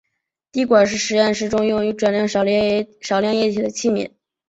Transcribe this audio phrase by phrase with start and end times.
[0.51, 2.55] 滴管是实验室中用于转移少量
[3.35, 4.09] 液体的器皿。